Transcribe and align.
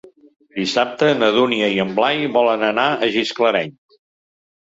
Dissabte 0.59 1.09
na 1.17 1.27
Dúnia 1.35 1.67
i 1.75 1.75
en 1.83 1.91
Blai 1.99 2.25
volen 2.37 2.65
anar 2.69 2.87
a 2.93 3.09
Gisclareny. 3.17 3.71